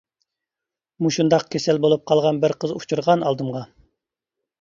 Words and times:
مۇشۇنداق 1.05 1.45
كېسەل 1.55 1.79
بولۇپ 1.83 2.07
قالغان 2.11 2.39
بىر 2.45 2.55
قىز 2.65 2.73
ئۇچرىغان 2.79 3.27
ئالدىمغا. 3.29 3.63